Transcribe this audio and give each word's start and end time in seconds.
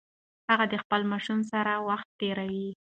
هغه 0.49 0.65
د 0.69 0.75
خپل 0.83 1.01
ماشوم 1.11 1.39
سره 1.51 1.71
وخت 1.89 2.07
تیروي. 2.19 2.69